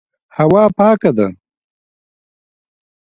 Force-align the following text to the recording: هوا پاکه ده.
هوا 0.37 0.63
پاکه 0.77 1.09
ده. 1.17 1.27